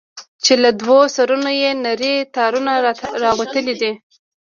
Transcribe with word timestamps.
چې 0.43 0.53
له 0.63 0.69
دوو 0.81 0.99
سرونو 1.15 1.51
يې 1.61 1.71
نري 1.85 2.13
تارونه 2.35 2.71
راوتلي 3.23 3.73
دي. 3.81 3.91